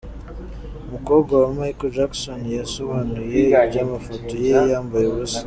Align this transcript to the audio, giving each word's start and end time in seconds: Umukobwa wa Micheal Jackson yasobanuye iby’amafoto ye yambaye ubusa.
Umukobwa 0.87 1.33
wa 1.41 1.49
Micheal 1.57 1.91
Jackson 1.95 2.41
yasobanuye 2.59 3.39
iby’amafoto 3.63 4.31
ye 4.45 4.51
yambaye 4.71 5.05
ubusa. 5.11 5.39